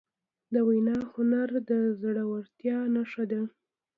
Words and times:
د 0.53 0.55
وینا 0.67 0.97
هنر 1.13 1.49
د 1.69 1.71
زړهورتیا 2.01 2.77
نښه 2.95 3.23
ده. 3.31 3.41